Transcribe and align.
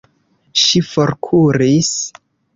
Ŝi 0.61 0.81
forkuris. 0.93 1.93